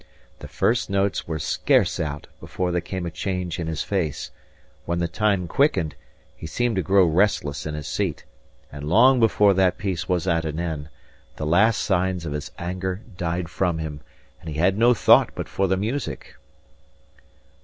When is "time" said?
5.07-5.47